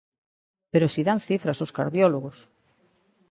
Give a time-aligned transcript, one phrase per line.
[0.71, 2.37] Pero si dan cifras os cardiólogos.